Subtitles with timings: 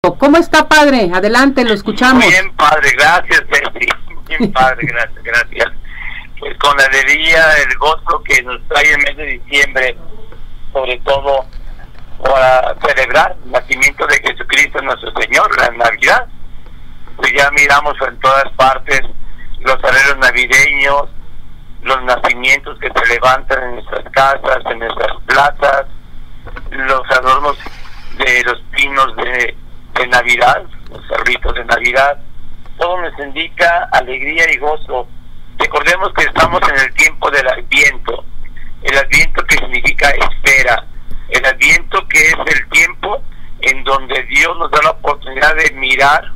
[0.00, 1.10] ¿Cómo está, padre?
[1.12, 2.24] Adelante, lo escuchamos.
[2.24, 3.88] Bien, padre, gracias, Betty.
[4.28, 5.72] Bien, padre, gracias, gracias.
[6.38, 9.96] Pues con la alegría, el gozo que nos trae el mes de diciembre,
[10.72, 11.44] sobre todo
[12.22, 16.28] para celebrar el nacimiento de Jesucristo nuestro Señor, la Navidad.
[17.16, 19.00] Pues ya miramos en todas partes
[19.58, 21.08] los arreglos navideños,
[21.82, 25.86] los nacimientos que se levantan en nuestras casas, en nuestras plazas,
[26.70, 27.58] los adornos
[28.16, 29.56] de los pinos de
[29.98, 32.18] de Navidad, los cerritos de Navidad,
[32.78, 35.08] todo nos indica alegría y gozo.
[35.58, 38.24] Recordemos que estamos en el tiempo del Adviento,
[38.82, 40.86] el Adviento que significa espera,
[41.30, 43.22] el Adviento que es el tiempo
[43.60, 46.32] en donde Dios nos da la oportunidad de mirar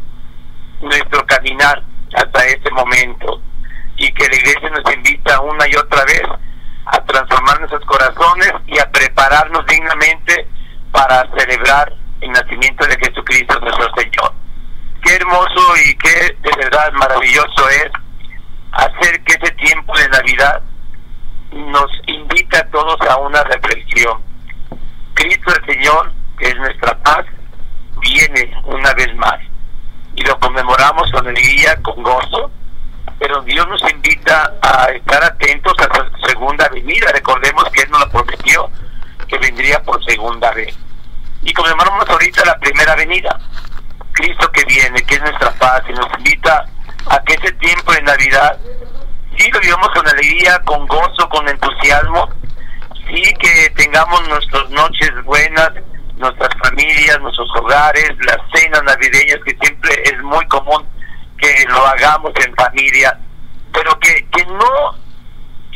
[0.81, 1.83] nuestro caminar
[2.15, 3.41] hasta ese momento
[3.97, 6.23] y que la iglesia nos invita una y otra vez
[6.87, 10.49] a transformar nuestros corazones y a prepararnos dignamente
[10.91, 14.33] para celebrar el nacimiento de Jesucristo nuestro Señor.
[15.03, 15.95] Qué hermoso y
[16.93, 17.91] maravilloso es
[18.73, 20.63] hacer que ese tiempo de Navidad
[21.53, 24.23] nos invita a todos a una reflexión.
[25.15, 27.27] Cristo el Señor, que es nuestra paz,
[28.01, 29.39] viene una vez más
[30.15, 32.51] y lo conmemoramos con alegría, con gozo,
[33.19, 37.13] pero Dios nos invita a estar atentos a su segunda venida.
[37.13, 38.71] Recordemos que Él nos lo prometió,
[39.29, 40.77] que vendría por segunda vez
[41.43, 43.39] y conmemoramos ahorita la primera venida.
[44.51, 46.67] Que viene, que es nuestra paz, y nos invita
[47.07, 48.59] a que ese tiempo de Navidad
[49.37, 52.29] sí lo vivamos con alegría, con gozo, con entusiasmo,
[53.07, 55.71] sí que tengamos nuestras noches buenas,
[56.17, 60.87] nuestras familias, nuestros hogares, las cenas navideñas, que siempre es muy común
[61.39, 63.19] que lo hagamos en familia,
[63.73, 64.95] pero que, que no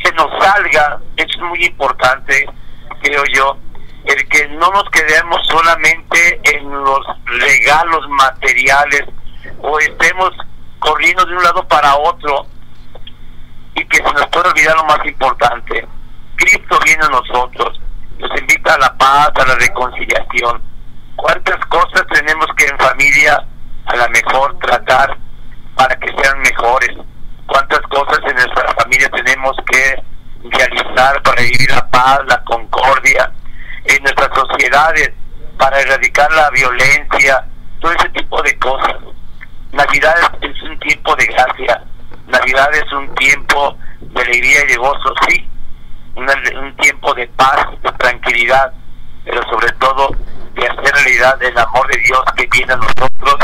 [0.03, 2.47] se nos salga, es muy importante,
[3.01, 3.57] creo yo,
[4.05, 6.96] el que no nos quedemos solamente en los
[7.39, 9.03] regalos materiales
[9.61, 10.31] o estemos
[10.79, 12.47] corriendo de un lado para otro
[13.75, 15.87] y que se nos pueda olvidar lo más importante.
[16.35, 17.79] Cristo viene a nosotros,
[18.19, 20.61] nos invita a la paz, a la reconciliación.
[21.15, 23.45] ¿Cuántas cosas tenemos que en familia
[23.85, 25.17] a la mejor tratar
[25.75, 26.97] para que sean mejores?
[27.47, 30.03] ¿Cuántas cosas en nuestra familia tenemos que
[30.49, 33.31] realizar para vivir la paz, la concordia,
[33.85, 35.11] en nuestras sociedades
[35.57, 37.45] para erradicar la violencia,
[37.79, 38.95] todo ese tipo de cosas.
[39.71, 41.83] Navidad es un tiempo de gracia,
[42.27, 45.49] Navidad es un tiempo de alegría y de gozo, sí,
[46.15, 48.73] un tiempo de paz, de tranquilidad,
[49.25, 50.09] pero sobre todo
[50.53, 53.35] de hacer realidad el amor de Dios que viene a nosotros.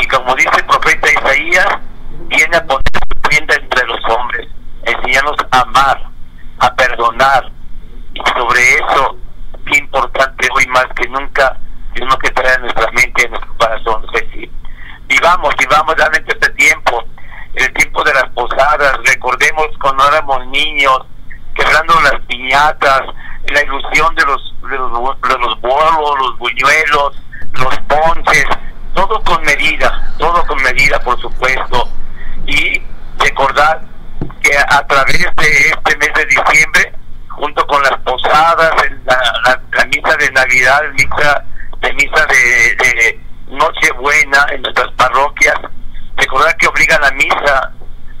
[0.00, 1.68] Y como dice el profeta Isaías,
[2.28, 4.48] viene a poner su tienda entre los hombres,
[4.84, 6.02] enseñarnos a amar,
[6.60, 7.52] a perdonar
[8.14, 9.16] y sobre eso
[9.66, 11.56] qué importante hoy más que nunca
[11.94, 14.50] tenemos que traer en nuestra mente, en nuestro corazón, Ceci.
[15.08, 17.04] Vivamos, vivamos realmente este tiempo,
[17.54, 21.00] el tiempo de las posadas, recordemos cuando éramos niños,
[21.54, 22.26] quebrando las
[22.58, 23.02] piñatas,
[23.52, 28.46] la ilusión de los, de los, de los bolos, los buñuelos, los ponches,
[28.94, 31.88] todo con medida, todo con medida, por supuesto,
[32.46, 32.82] y
[33.18, 33.82] recordar
[34.42, 36.92] que a través de este mes de diciembre
[37.28, 38.72] junto con las posadas,
[39.04, 41.44] la, misa de Navidad, misa
[41.80, 45.54] de misa de, de Nochebuena en nuestras parroquias.
[46.16, 47.72] Recordar que obliga la misa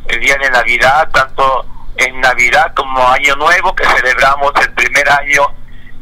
[0.06, 1.66] el día de Navidad, tanto
[2.08, 5.42] en Navidad como Año Nuevo, que celebramos el primer año,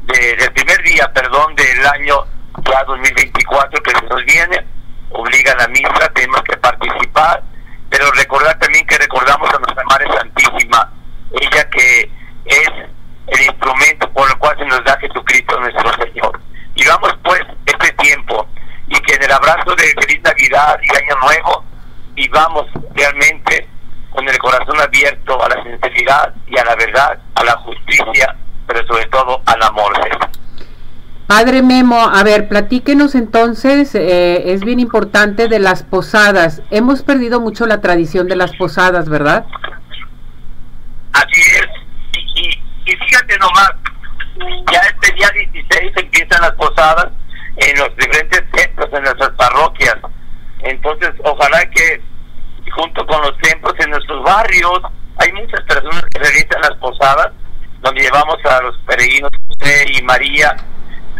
[0.02, 2.24] de, del primer día, perdón, del año
[2.64, 4.66] ya 2024 que nos viene,
[5.10, 7.42] obliga la misa, tenemos que participar,
[7.90, 10.92] pero recordar también que recordamos a nuestra Madre Santísima,
[11.40, 12.10] ella que
[12.46, 12.70] es
[13.26, 16.40] el instrumento por el cual se nos da Jesucristo nuestro Señor.
[16.76, 18.48] Y vamos pues este tiempo
[18.88, 21.64] y que en el abrazo de feliz Navidad y Año Nuevo
[22.14, 23.65] vivamos realmente
[24.16, 28.34] con el corazón abierto a la sinceridad y a la verdad, a la justicia,
[28.66, 29.92] pero sobre todo al amor.
[31.26, 36.62] Padre Memo, a ver, platíquenos entonces, eh, es bien importante de las posadas.
[36.70, 39.44] Hemos perdido mucho la tradición de las posadas, ¿verdad?
[41.12, 41.66] Así es,
[42.86, 43.72] y fíjate nomás,
[44.72, 47.08] ya este día 16 empiezan las posadas
[47.56, 49.96] en los diferentes centros, en nuestras parroquias.
[50.60, 52.00] Entonces, ojalá que
[52.70, 54.80] junto con los templos en nuestros barrios,
[55.16, 57.32] hay muchas personas que realizan las posadas,
[57.80, 60.56] donde llevamos a los peregrinos José y María,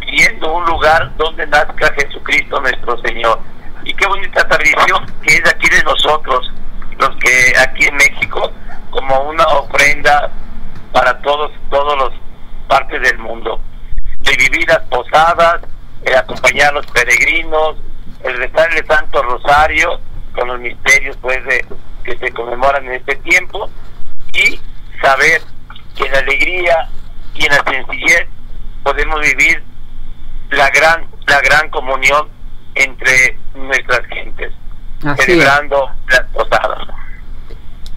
[0.01, 3.41] pidiendo un lugar donde nazca Jesucristo nuestro Señor.
[3.85, 6.53] Y qué bonita tradición que es aquí de nosotros,
[6.99, 8.53] los que aquí en México,
[8.91, 10.31] como una ofrenda
[10.93, 12.13] para todos, todos los
[12.69, 13.61] partes del mundo.
[14.21, 15.61] De vivir las posadas,
[16.19, 17.77] acompañar a los peregrinos,
[18.25, 20.01] el rezar el Santo Rosario
[20.35, 21.65] con los misterios pues de,
[22.07, 23.69] que se conmemoran en este tiempo
[24.33, 24.61] y
[25.03, 25.43] saber
[25.97, 26.89] que en la alegría
[27.35, 28.29] y en la sencillez
[28.83, 29.63] podemos vivir
[30.51, 32.29] la gran la gran comunión
[32.77, 34.53] entre nuestras gentes
[35.19, 36.89] celebrando las posadas.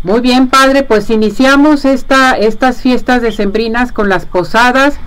[0.02, 5.00] Muy bien padre pues iniciamos esta estas fiestas decembrinas con las posadas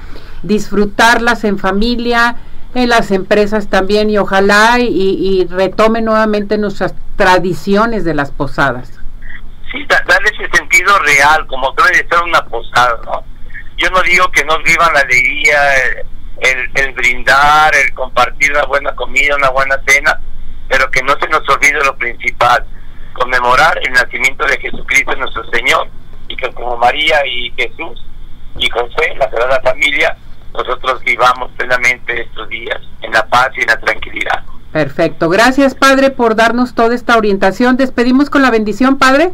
[0.43, 2.37] disfrutarlas en familia
[2.75, 8.99] en las empresas también y ojalá y, y retome nuevamente nuestras tradiciones de las posadas.
[9.71, 13.25] Sí, darle ese sentido real, como debe de ser una posada, ¿no?
[13.77, 15.59] Yo no digo que no vivan la alegría,
[16.41, 20.21] el, el brindar, el compartir una buena comida, una buena cena,
[20.69, 22.65] pero que no se nos olvide lo principal,
[23.15, 25.89] conmemorar el nacimiento de Jesucristo nuestro Señor,
[26.29, 28.05] y que como María y Jesús
[28.59, 30.17] y José, la Sagrada Familia,
[30.55, 34.45] nosotros vivamos plenamente estos días en la paz y en la tranquilidad.
[34.73, 35.29] Perfecto.
[35.29, 37.77] Gracias, Padre, por darnos toda esta orientación.
[37.77, 39.33] Despedimos con la bendición, Padre.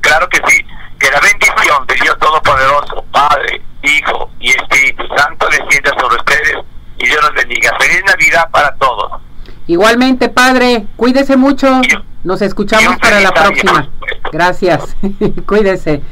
[0.00, 0.64] Claro que sí.
[0.98, 6.56] Que la bendición de Dios Todopoderoso, Padre, Hijo y Espíritu Santo descienda sobre ustedes
[6.98, 7.76] y Dios los bendiga.
[7.78, 9.22] Feliz Navidad para todos.
[9.68, 11.80] Igualmente, Padre, cuídese mucho.
[12.24, 13.88] Nos escuchamos para la próxima.
[14.32, 14.96] Gracias.
[15.46, 16.02] Cuídese.